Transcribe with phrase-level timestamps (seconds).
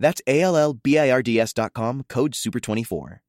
[0.00, 3.20] That's A L L B I R D S.com, code SUPER24.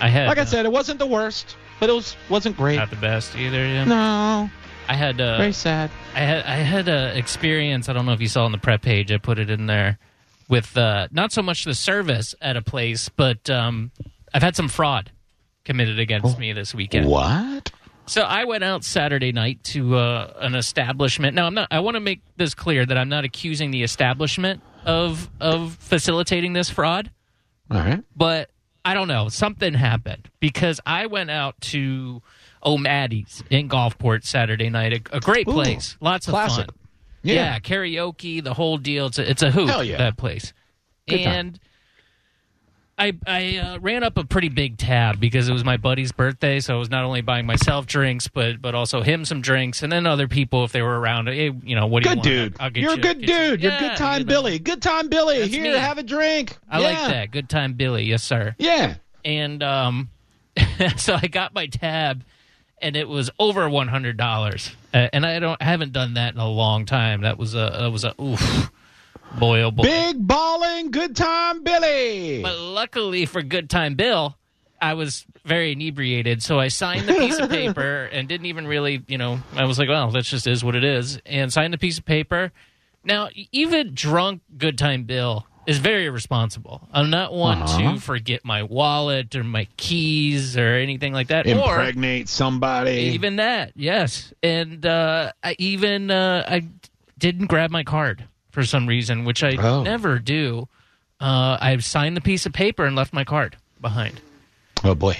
[0.00, 2.76] I had, Like I uh, said, it wasn't the worst, but it was wasn't great.
[2.76, 3.64] not the best either.
[3.64, 3.84] Yeah.
[3.84, 4.50] No,
[4.88, 5.90] I had uh, very sad.
[6.14, 7.88] I had I had a experience.
[7.88, 9.12] I don't know if you saw on the prep page.
[9.12, 9.98] I put it in there
[10.48, 13.92] with uh, not so much the service at a place, but um,
[14.34, 15.12] I've had some fraud
[15.64, 17.06] committed against me this weekend.
[17.06, 17.70] What?
[18.06, 21.36] So I went out Saturday night to uh, an establishment.
[21.36, 21.68] Now I'm not.
[21.70, 26.52] I want to make this clear that I'm not accusing the establishment of of facilitating
[26.52, 27.10] this fraud,
[27.70, 28.02] All right.
[28.16, 28.50] but
[28.84, 29.28] I don't know.
[29.28, 32.22] Something happened because I went out to
[32.64, 34.92] O'Maddy's in Gulfport Saturday night.
[35.12, 36.66] A, a great Ooh, place, lots of classic.
[36.66, 36.74] fun.
[37.22, 37.58] Yeah.
[37.58, 39.06] karaoke, the whole deal.
[39.06, 39.84] It's a, it's a hoot.
[39.84, 39.98] Yeah.
[39.98, 40.52] That place,
[41.08, 41.54] Good time.
[42.98, 46.58] I, I uh, ran up a pretty big tab because it was my buddy's birthday,
[46.60, 49.92] so I was not only buying myself drinks, but but also him some drinks, and
[49.92, 51.28] then other people if they were around.
[51.28, 52.52] Hey, you know what do Good you want?
[52.52, 52.56] dude.
[52.60, 53.62] I'll get You're you- a good dude.
[53.62, 54.28] You're Yeah, good time you know.
[54.28, 54.58] Billy.
[54.58, 55.38] Good time Billy.
[55.38, 55.78] That's Here, me.
[55.78, 56.56] have a drink.
[56.68, 56.86] I yeah.
[56.88, 57.30] like that.
[57.30, 58.04] Good time, Billy.
[58.04, 58.54] Yes, sir.
[58.58, 58.96] Yeah.
[59.24, 60.10] and um,
[60.96, 62.24] so I got my tab,
[62.82, 66.34] and it was over one hundred dollars, uh, and I don't I haven't done that
[66.34, 67.20] in a long time.
[67.22, 68.70] That was a that was a oof,
[69.38, 69.82] boy oh boy.
[69.84, 72.42] Big balling, good time Billy.
[72.42, 74.36] But luckily for Good Time Bill,
[74.80, 79.02] I was very inebriated, so I signed the piece of paper and didn't even really,
[79.08, 81.78] you know, I was like, well, that just is what it is, and signed the
[81.78, 82.52] piece of paper.
[83.04, 86.88] Now, even drunk Good Time Bill is very irresponsible.
[86.92, 87.94] I'm not one Uh-huh.
[87.94, 91.46] to forget my wallet or my keys or anything like that.
[91.46, 93.12] Or Impregnate somebody.
[93.14, 94.32] even that, yes.
[94.42, 96.64] And uh, I even uh, I
[97.18, 99.82] didn't grab my card for some reason, which I Oh.
[99.82, 100.68] never do.
[101.20, 104.20] Uh, I signed the piece of paper and left my card behind.
[104.84, 105.18] oh boy.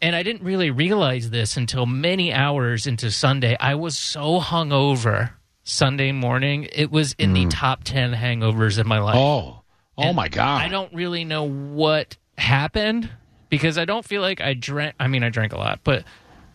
[0.00, 3.56] And I didn't really realize this until many hours into Sunday.
[3.58, 5.30] I was so hungover
[5.62, 6.68] Sunday morning.
[6.72, 9.16] It was in the top 10 hangovers of my life.
[9.16, 9.60] Oh.
[9.96, 10.60] Oh And my God.
[10.62, 13.08] I don't really know what happened
[13.48, 14.94] because I don't feel like I drank.
[15.00, 16.04] I mean, I drank a lot, but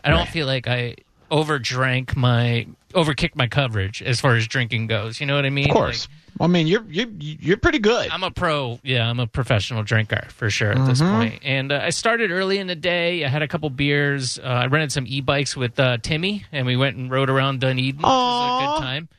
[0.03, 0.27] I don't Right.
[0.29, 0.95] feel like I
[1.31, 5.19] overdrank my overkicked my coverage as far as drinking goes.
[5.19, 5.69] You know what I mean?
[5.69, 6.07] Of course.
[6.39, 8.09] I mean, you're you're you're pretty good.
[8.09, 8.79] I'm a pro.
[8.83, 11.39] Yeah, I'm a professional drinker for sure at this point.
[11.43, 13.25] And uh, I started early in the day.
[13.25, 14.39] I had a couple beers.
[14.39, 17.97] Uh, I rented some e-bikes with uh, Timmy, and we went and rode around Dunedin.
[17.97, 19.09] Which was a good time.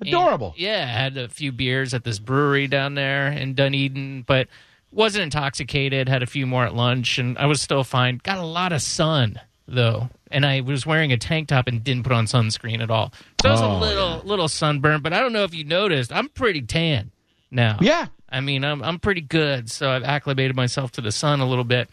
[0.00, 0.54] And, Adorable.
[0.56, 4.46] yeah, I had a few beers at this brewery down there in Dunedin, but
[4.92, 6.08] wasn't intoxicated.
[6.08, 8.20] Had a few more at lunch, and I was still fine.
[8.22, 12.02] Got a lot of sun though, and I was wearing a tank top and didn't
[12.04, 13.12] put on sunscreen at all.
[13.42, 16.12] So I was Oh, a little little sunburned, but I don't know if you noticed.
[16.12, 17.10] I'm pretty tan
[17.50, 17.78] now.
[17.80, 18.06] Yeah.
[18.30, 21.64] I mean, I'm I'm pretty good, so I've acclimated myself to the sun a little
[21.64, 21.88] bit.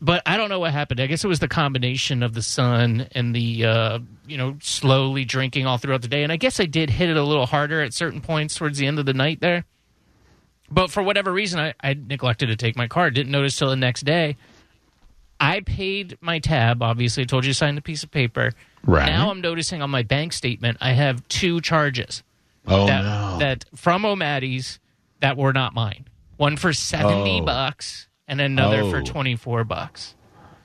[0.00, 1.00] But I don't know what happened.
[1.00, 5.24] I guess it was the combination of the sun and the uh, you know slowly
[5.24, 6.22] drinking all throughout the day.
[6.24, 8.86] And I guess I did hit it a little harder at certain points towards the
[8.86, 9.64] end of the night there.
[10.70, 13.14] But for whatever reason, I, I neglected to take my card.
[13.14, 14.36] Didn't notice till the next day.
[15.44, 16.82] I paid my tab.
[16.82, 18.52] Obviously, I told you to sign the piece of paper.
[18.84, 19.06] Right.
[19.06, 22.22] Now I'm noticing on my bank statement I have two charges
[22.66, 23.38] Oh that, no.
[23.38, 24.78] that from O'Maddy's
[25.20, 26.06] that were not mine.
[26.36, 27.44] One for seventy Oh.
[27.44, 29.04] bucks and another for Oh.
[29.04, 30.14] twenty four bucks.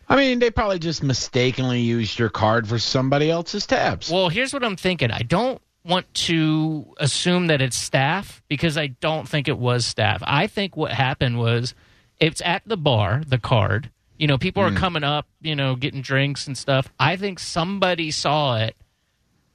[0.07, 4.09] I mean, they probably just mistakenly used your card for somebody else's tabs.
[4.09, 5.11] Well, here's what I'm thinking.
[5.11, 10.21] I don't want to assume that it's staff because I don't think it was staff.
[10.25, 11.73] I think what happened was
[12.19, 13.91] it's at the bar, the card.
[14.19, 14.75] You know, people Hmm.
[14.75, 16.87] are coming up, you know, getting drinks and stuff.
[16.99, 18.75] I think somebody saw it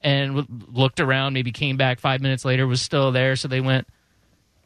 [0.03, 3.37] and w- looked around, maybe came back five minutes later, was still there.
[3.37, 3.87] So they went,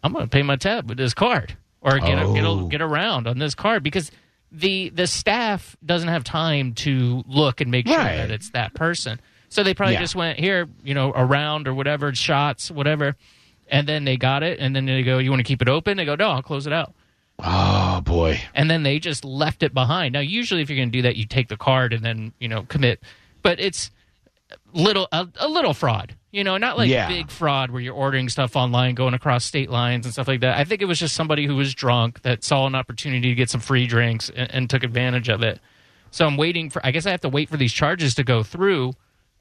[0.02, 2.66] I'm going to pay my tab with this card or get, a, get, Oh.
[2.66, 4.10] a, get around on this card because
[4.50, 8.16] the the staff doesn't have time to look and make sure Right.
[8.16, 9.20] that it's that person.
[9.50, 10.00] So they probably Yeah.
[10.00, 13.14] just went here, you know, around or whatever, shots, whatever.
[13.70, 14.58] And then they got it.
[14.60, 15.96] And then they go, You want to keep it open?
[15.98, 16.94] They go, No, I'll close it out.
[17.40, 18.40] Oh boy.
[18.54, 20.12] And then they just left it behind.
[20.12, 22.48] Now, usually, if you're going to do that, you take the card and then, you
[22.48, 23.00] know, commit.
[23.42, 23.90] But it's
[24.72, 27.08] little a, a little fraud, you know, not like Yeah.
[27.08, 30.58] big fraud where you're ordering stuff online, going across state lines and stuff like that.
[30.58, 33.50] I think it was just somebody who was drunk that saw an opportunity to get
[33.50, 35.60] some free drinks and, and took advantage of it.
[36.10, 36.84] So I'm waiting for.
[36.84, 38.94] I guess I have to wait for these charges to go through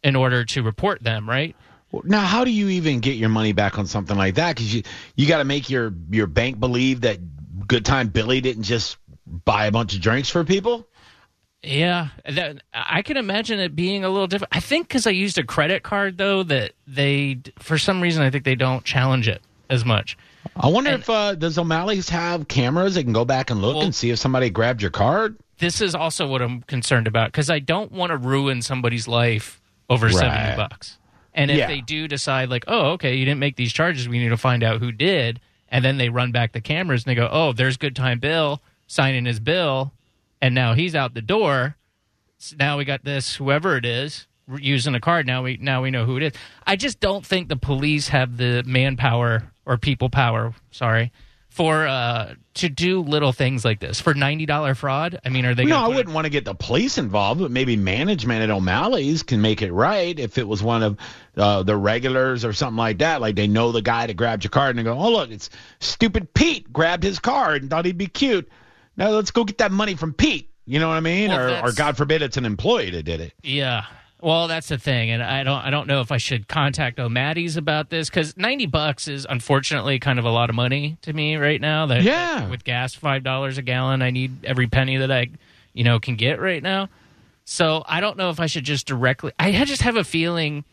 [0.03, 1.55] in order to report them, right?
[2.03, 4.55] Now, how do you even get your money back on something like that?
[4.55, 4.83] Because you
[5.15, 7.19] you got to make your your bank believe that
[7.67, 10.87] Good Time Billy didn't just buy a bunch of drinks for people.
[11.63, 14.55] Yeah, that, I can imagine it being a little different.
[14.55, 18.29] I think because I used a credit card though that they, for some reason, I
[18.29, 20.17] think they don't challenge it as much.
[20.55, 23.75] I wonder and, if uh, does O'Malley's have cameras that can go back and look
[23.75, 25.35] well, and see if somebody grabbed your card.
[25.57, 29.59] This is also what I'm concerned about because I don't want to ruin somebody's life
[29.89, 30.15] over right.
[30.15, 30.99] seventy bucks.
[31.33, 31.67] And if yeah.
[31.67, 34.63] they do decide, like, oh, okay, you didn't make these charges, we need to find
[34.63, 37.77] out who did, and then they run back the cameras and they go, oh, there's
[37.77, 39.93] good time Bill signing his bill,
[40.41, 41.75] and now he's out the door.
[42.39, 44.27] So now we got this whoever it is
[44.57, 45.27] using a card.
[45.27, 46.33] Now we now we know who it is.
[46.65, 50.53] I just don't think the police have the manpower or people power.
[50.71, 51.11] Sorry.
[51.57, 55.55] For uh, to do little things like this for ninety dollar fraud, I mean, are
[55.55, 55.65] they?
[55.65, 59.23] No, I wouldn't it- want to get the police involved, but maybe management at O'Malley's
[59.23, 60.97] can make it right if it was one of
[61.35, 63.21] uh, the regulars or something like that.
[63.21, 65.49] Like they know the guy that grabbed your card and they go, "Oh look, it's
[65.79, 68.47] stupid Pete grabbed his card and thought he'd be cute."
[68.95, 70.51] Now let's go get that money from Pete.
[70.67, 71.29] You know what I mean?
[71.31, 73.33] Well, or, or God forbid it's an employee that did it.
[73.41, 73.85] Yeah.
[74.19, 77.55] Well, that's the thing, and I don't I don't know if I should contact O'Maddy's
[77.55, 81.35] about this because ninety bucks is unfortunately kind of a lot of money to me
[81.35, 81.85] right now.
[81.85, 85.27] That yeah, with gas five dollars a gallon, I need every penny that I
[85.73, 86.89] you know can get right now.
[87.45, 89.31] So I don't know if I should just directly.
[89.37, 90.65] I just have a feeling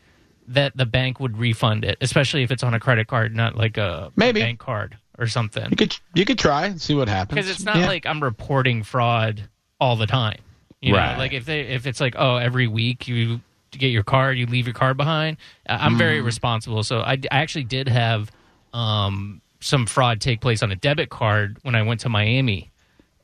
[0.47, 3.77] that the bank would refund it, especially if it's on a credit card, not like
[3.77, 4.41] a, Maybe.
[4.41, 5.69] bank card or something.
[5.69, 7.87] You could you could try and see what happens because it's not yeah.
[7.87, 9.47] like I'm reporting fraud
[9.79, 10.39] all the time.
[10.81, 11.13] You right.
[11.13, 11.19] Know?
[11.19, 13.41] Like if they if it's like oh every week you
[13.71, 15.37] get your card you leave your card behind.
[15.67, 15.97] I'm mm.
[15.97, 18.31] very responsible, so I, I actually did have
[18.73, 22.71] um, some fraud take place on a debit card when I went to Miami,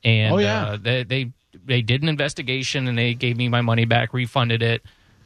[0.03, 0.63] and oh, yeah.
[0.63, 1.31] uh, they, they
[1.65, 4.81] they did an investigation and they gave me my money back, refunded it,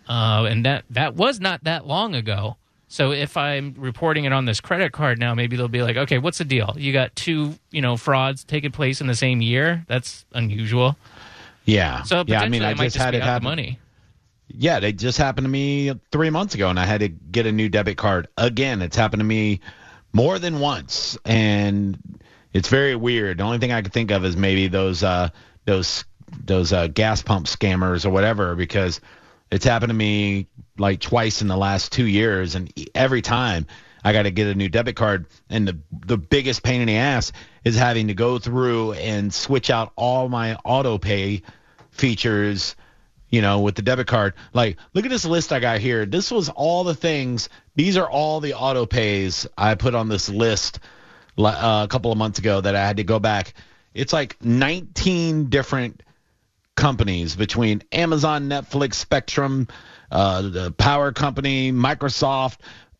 [0.07, 2.57] uh, and that that was not that long ago.
[2.87, 6.17] So if I'm reporting it on this credit card now, maybe they'll be like, okay,
[6.17, 6.73] what's the deal?
[6.77, 9.83] You got two, you know, frauds taking place in the same year.
[9.87, 10.95] That's unusual.
[11.65, 12.03] Yeah.
[12.03, 13.43] So yeah, I mean, I just, just had it happen.
[13.43, 13.79] Money.
[14.47, 17.51] Yeah, it just happened to me three months ago, and I had to get a
[17.51, 18.81] new debit card again.
[18.81, 19.59] It's happened to me
[20.13, 21.97] more than once, and
[22.53, 23.39] it's very weird.
[23.39, 25.29] The only thing I could think of is maybe those uh,
[25.65, 26.05] those
[26.43, 29.01] those uh, gas pump scammers or whatever, because
[29.51, 30.47] it's happened to me
[30.77, 33.65] like twice in the last two years, and every time
[34.05, 36.97] I got to get a new debit card, and the the biggest pain in the
[36.97, 37.31] ass
[37.63, 41.41] is having to go through and switch out all my auto pay
[41.89, 42.75] features
[43.31, 44.33] you know, with the debit card.
[44.53, 46.05] Like, look at this list I got here.
[46.05, 47.49] This was all the things.
[47.75, 50.79] These are all the auto pays I put on this list
[51.37, 53.53] uh, a couple of months ago that I had to go back.
[53.93, 56.01] It's like 19 different
[56.75, 59.67] companies between Amazon, Netflix, Spectrum,
[60.11, 62.57] uh, the power company, Microsoft,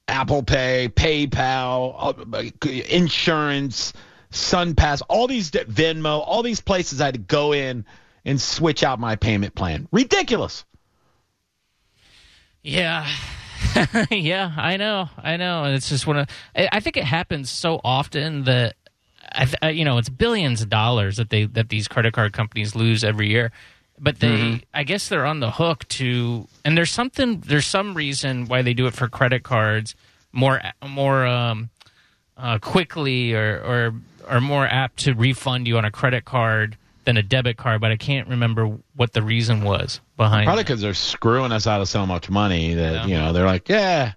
[0.08, 3.94] Apple Pay, PayPal, uh, insurance,
[4.32, 7.86] SunPass, all these Venmo, all these places I had to go in
[8.24, 9.88] and switch out my payment plan.
[9.92, 10.66] Ridiculous.
[12.64, 13.08] Yeah.
[14.12, 15.10] yeah, I know.
[15.18, 15.66] I know.
[15.66, 18.76] It's just one of I think it happens so often that
[19.62, 23.04] I, you know, it's billions of dollars that they that these credit card companies lose
[23.04, 23.52] every year.
[23.98, 24.58] But they mm-hmm.
[24.74, 28.74] I guess they're on the hook to and there's something there's some reason why they
[28.74, 29.96] do it for credit cards
[30.34, 31.70] more more um,
[32.38, 33.94] uh, quickly or or
[34.28, 37.92] are more apt to refund you on a credit card than a debit card, but
[37.92, 40.46] I can't remember what the reason was behind.
[40.46, 43.06] Probably because they're screwing us out of so much money that yeah.
[43.06, 44.14] you know they're like, yeah,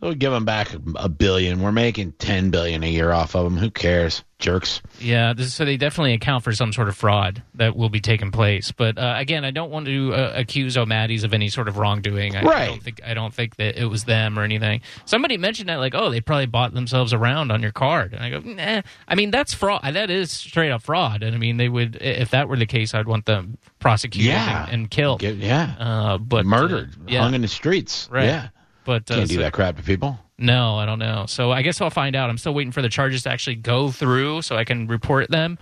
[0.00, 1.60] we'll give them back a billion.
[1.60, 3.56] We're making ten billion a year off of them.
[3.56, 4.24] Who cares?
[4.44, 4.82] Jerks.
[5.00, 8.30] Yeah, this, so they definitely account for some sort of fraud that will be taking
[8.30, 8.70] place.
[8.70, 12.36] But uh, again, I don't want to uh, accuse O'Maddy's of any sort of wrongdoing.
[12.36, 12.60] I, right.
[12.60, 14.82] I don't think I don't think that it was them or anything.
[15.06, 18.30] Somebody mentioned that like, oh, they probably bought themselves around on your card, and I
[18.30, 18.82] go, nah.
[19.08, 19.82] I mean, that's fraud.
[19.82, 21.22] That is straight up fraud.
[21.22, 24.64] And I mean, they would if that were the case, I'd want them prosecuted yeah.
[24.64, 25.20] and, and killed.
[25.20, 27.22] Get, yeah, uh, but murdered, uh, yeah.
[27.22, 28.08] hung in the streets.
[28.10, 28.26] Right.
[28.26, 28.48] Yeah.
[28.84, 30.18] But uh, can't do so, that crap to people.
[30.38, 31.26] No, I don't know.
[31.28, 32.28] So I guess I'll find out.
[32.28, 35.58] I'm still waiting for the charges to actually go through so I can report them.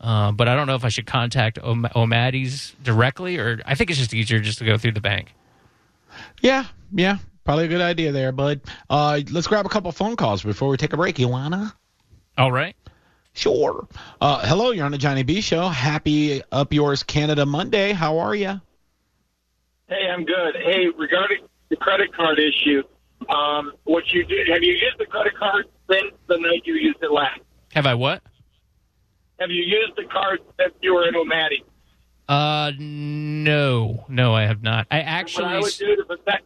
[0.00, 3.90] Uh, but I don't know if I should contact o- O'Maddy's directly or I think
[3.90, 5.34] it's just easier just to go through the bank.
[6.40, 7.18] Yeah, yeah.
[7.44, 8.60] Probably a good idea there, bud.
[8.88, 11.18] Uh, let's grab a couple phone calls before we take a break.
[11.18, 11.74] You wanna?
[12.38, 12.74] All right.
[13.34, 13.86] Sure.
[14.20, 15.68] Uh, hello, you're on the Johnny B Show.
[15.68, 17.92] Happy Up Yours Canada Monday.
[17.92, 18.60] How are you?
[19.88, 20.54] Hey, I'm good.
[20.56, 22.82] Hey, regarding the credit card issue,
[23.30, 24.36] um, what you do?
[24.52, 27.40] Have you used the credit card since the night you used it last?
[27.74, 28.22] Have I what?
[29.40, 31.64] Have you used the card since you were in O'Malley?
[32.28, 34.86] Uh, no, no, I have not.
[34.90, 36.44] I actually, I, would do to protect,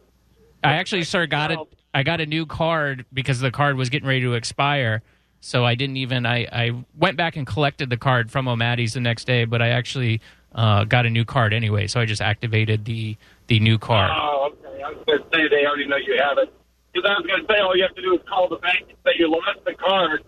[0.63, 1.59] I actually, sir, got it.
[1.93, 5.01] I got a new card because the card was getting ready to expire.
[5.41, 6.25] So I didn't even.
[6.25, 9.69] I, I went back and collected the card from O'Maddy's the next day, but I
[9.69, 10.19] actually
[10.53, 11.87] uh, got a new card anyway.
[11.87, 13.15] So I just activated the
[13.47, 14.11] the new card.
[14.13, 14.83] Oh, okay.
[14.83, 16.53] I was going to say they already know you have it.
[17.01, 18.81] Because I was going to say all you have to do is call the bank
[18.89, 20.23] and say you lost the card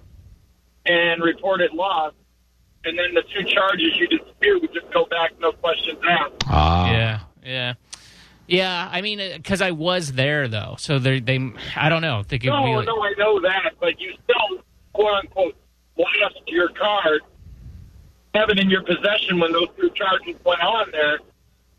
[0.85, 2.15] and report it lost.
[2.85, 6.31] And then the two charges you dispute would just go back, no questions asked.
[6.47, 6.89] Ah.
[6.91, 7.73] Yeah, yeah,
[8.47, 8.89] yeah.
[8.91, 11.51] I mean, because I was there though, so they they.
[11.75, 12.23] I don't know.
[12.27, 14.63] They could No, be like- no, I know that, but you still,
[14.93, 15.55] quote unquote,
[15.95, 17.21] lost your card,
[18.33, 21.19] have it in your possession when those two charges went on there.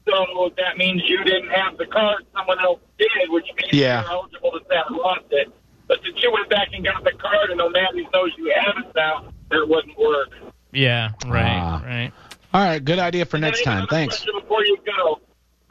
[0.08, 4.02] So that means you didn't have the card, someone else did, which means Yeah.
[4.02, 5.50] you're eligible to say I lost it.
[5.86, 8.92] But since you went back and got the card and O'Malley knows you have it
[8.96, 10.30] now, that wouldn't work.
[10.72, 11.82] Yeah, right, Ah.
[11.84, 12.12] right.
[12.54, 13.86] All right, good idea for And next time.
[13.86, 14.24] Thanks.
[14.24, 15.20] Before you go,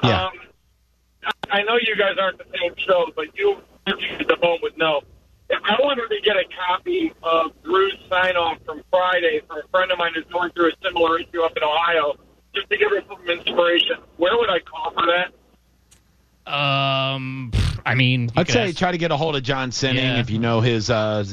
[0.04, 0.26] Yeah.
[0.28, 0.32] um,
[1.26, 4.78] I- I know you guys aren't the same show, but you, at the phone would
[4.78, 5.02] know.
[5.50, 9.68] If I wanted to get a copy of Drew's sign off from Friday from a
[9.68, 12.16] friend of mine who's going through a similar issue up in Ohio,
[12.54, 15.34] just to give her some inspiration, where would I call for that?
[16.52, 17.52] Um,
[17.86, 20.20] I mean, I'd say ask- try to get a hold of John Sinning Yeah.
[20.20, 20.90] if you know his.
[20.90, 21.26] Uh,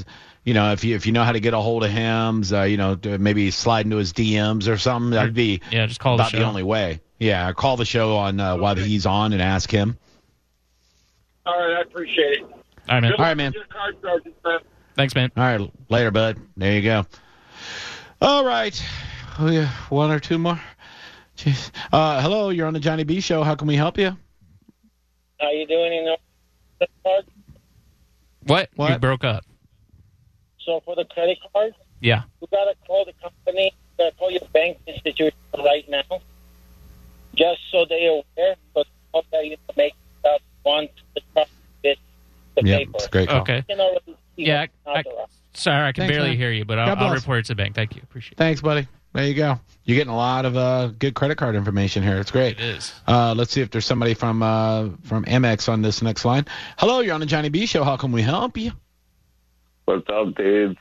[0.44, 2.62] you know, if you if you know how to get a hold of him, uh,
[2.62, 5.10] you know, maybe slide into his DMs or something.
[5.10, 6.38] That'd be yeah, just call the about show.
[6.38, 7.00] the only way.
[7.18, 9.98] Yeah, call the show on uh, while he's on and ask him.
[11.44, 12.42] All right, I appreciate it.
[12.42, 12.50] All
[12.88, 13.10] right, man.
[13.10, 13.52] Good All right, man.
[13.52, 14.58] Your card charges, man.
[14.94, 15.32] Thanks, man.
[15.36, 16.38] All right, later, bud.
[16.56, 17.06] There you go.
[18.22, 18.82] All right,
[19.38, 20.60] oh, yeah, one or two more.
[21.38, 21.70] Jeez.
[21.92, 23.44] Uh, hello, you're on the Johnny B Show.
[23.44, 24.16] How can we help you?
[25.40, 25.92] How you doing?
[25.92, 26.16] in know,
[26.80, 27.24] the card?
[28.44, 28.70] What?
[28.74, 28.90] what?
[28.90, 29.44] You broke up.
[30.64, 32.22] So for the credit card, Yeah.
[32.40, 36.02] you gotta call the company, you gotta call your bank institution right now,
[37.36, 41.50] just so they're aware, but how that you make that want the trust
[41.82, 41.98] bit
[42.56, 42.92] the Yeah, paper.
[42.96, 43.40] it's great call.
[43.42, 43.58] Okay.
[43.58, 44.02] You can already
[44.36, 46.36] see Yeah, what's I- Sorry, I can Thanks, barely man.
[46.36, 47.74] hear you, but I'll, I'll report it to the bank.
[47.74, 48.02] Thank you.
[48.02, 48.38] Appreciate it.
[48.38, 48.86] Thanks, buddy.
[49.14, 49.58] There you go.
[49.84, 52.18] You're getting a lot of uh, good credit card information here.
[52.18, 52.58] It's great.
[52.58, 52.92] It is.
[53.06, 56.44] Uh, let's see if there's somebody from uh, from Amex on this next line.
[56.76, 57.84] Hello, you're on the Johnny B Show.
[57.84, 58.72] How can we help you?
[59.86, 60.78] What's up, dudes?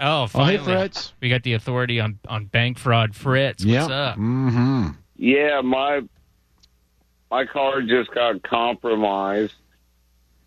[0.00, 1.12] Oh, Oh, hey, Fritz.
[1.20, 3.14] We got the authority on, on bank fraud.
[3.14, 3.90] Fritz, what's Yep.
[3.90, 4.16] up?
[4.16, 4.88] Mm-hmm.
[5.16, 6.02] Yeah, my
[7.30, 9.54] my car just got compromised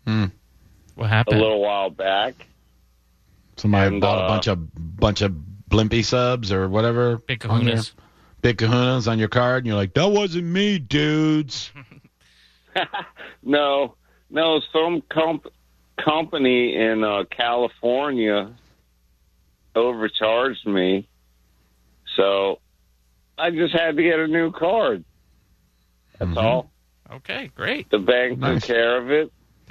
[0.04, 1.38] What happened?
[1.38, 2.34] a little while back.
[3.56, 7.16] Somebody And, bought a uh, bunch of bunch of Blimpie subs or whatever.
[7.16, 7.80] Big on your-
[8.42, 11.72] big kahunas on your card, and you're like, that wasn't me, dudes.
[13.44, 13.96] No,
[14.30, 15.48] no, some comp-
[15.96, 18.52] company in uh, California
[19.74, 21.08] overcharged me,
[22.16, 22.60] so
[23.36, 25.04] I just had to get a new card.
[26.18, 26.36] That's Mhm.
[26.42, 26.70] all.
[27.10, 27.90] Okay, great.
[27.90, 28.60] The bank Nice.
[28.60, 29.32] took care of it.